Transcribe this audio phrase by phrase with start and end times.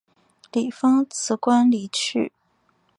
[0.51, 2.31] 李芳辞官离去。